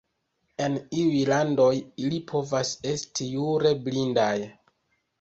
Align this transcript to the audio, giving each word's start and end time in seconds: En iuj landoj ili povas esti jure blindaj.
En 0.67 0.77
iuj 1.01 1.19
landoj 1.33 1.69
ili 2.05 2.21
povas 2.33 2.75
esti 2.95 3.31
jure 3.37 3.79
blindaj. 3.89 4.37